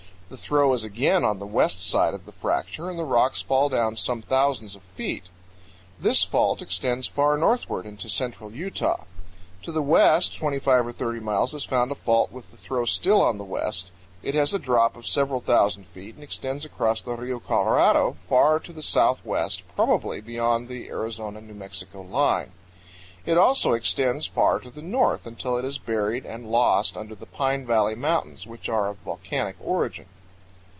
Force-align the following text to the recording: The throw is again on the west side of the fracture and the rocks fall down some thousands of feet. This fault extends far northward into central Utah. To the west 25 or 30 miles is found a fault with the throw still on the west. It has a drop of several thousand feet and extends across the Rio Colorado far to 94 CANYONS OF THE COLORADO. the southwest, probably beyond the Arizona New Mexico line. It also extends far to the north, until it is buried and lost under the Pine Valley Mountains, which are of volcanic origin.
The 0.29 0.37
throw 0.37 0.71
is 0.73 0.85
again 0.85 1.25
on 1.25 1.39
the 1.39 1.45
west 1.45 1.83
side 1.85 2.13
of 2.13 2.25
the 2.25 2.31
fracture 2.31 2.89
and 2.89 2.97
the 2.97 3.03
rocks 3.03 3.41
fall 3.41 3.67
down 3.67 3.97
some 3.97 4.21
thousands 4.21 4.77
of 4.77 4.81
feet. 4.81 5.23
This 5.99 6.23
fault 6.23 6.61
extends 6.61 7.05
far 7.05 7.37
northward 7.37 7.85
into 7.85 8.07
central 8.07 8.49
Utah. 8.49 9.03
To 9.63 9.73
the 9.73 9.81
west 9.81 10.33
25 10.37 10.87
or 10.87 10.91
30 10.93 11.19
miles 11.19 11.53
is 11.53 11.65
found 11.65 11.91
a 11.91 11.95
fault 11.95 12.31
with 12.31 12.49
the 12.49 12.55
throw 12.55 12.85
still 12.85 13.21
on 13.21 13.39
the 13.39 13.43
west. 13.43 13.91
It 14.23 14.33
has 14.35 14.53
a 14.53 14.57
drop 14.57 14.95
of 14.95 15.05
several 15.05 15.41
thousand 15.41 15.85
feet 15.87 16.15
and 16.15 16.23
extends 16.23 16.63
across 16.63 17.01
the 17.01 17.11
Rio 17.17 17.41
Colorado 17.41 18.15
far 18.29 18.57
to 18.59 18.71
94 18.71 18.71
CANYONS 18.71 18.71
OF 18.71 18.73
THE 18.73 18.73
COLORADO. 18.73 18.73
the 19.17 19.21
southwest, 19.21 19.63
probably 19.75 20.21
beyond 20.21 20.69
the 20.69 20.87
Arizona 20.87 21.41
New 21.41 21.53
Mexico 21.55 22.03
line. 22.03 22.53
It 23.25 23.37
also 23.37 23.73
extends 23.73 24.27
far 24.27 24.59
to 24.59 24.69
the 24.69 24.81
north, 24.81 25.25
until 25.27 25.57
it 25.57 25.65
is 25.65 25.77
buried 25.77 26.25
and 26.25 26.49
lost 26.49 26.95
under 26.95 27.15
the 27.15 27.25
Pine 27.25 27.65
Valley 27.65 27.95
Mountains, 27.95 28.47
which 28.47 28.69
are 28.69 28.87
of 28.87 28.95
volcanic 28.99 29.57
origin. 29.59 30.05